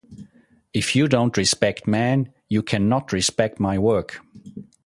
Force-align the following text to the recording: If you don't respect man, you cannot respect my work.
If 0.73 0.95
you 0.95 1.07
don't 1.07 1.37
respect 1.37 1.85
man, 1.85 2.33
you 2.49 2.63
cannot 2.63 3.11
respect 3.13 3.59
my 3.59 3.77
work. 3.77 4.19